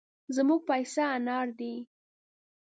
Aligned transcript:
زموږ 0.35 0.59
پيسه 0.69 1.03
انار 1.15 1.47
دي. 1.59 1.73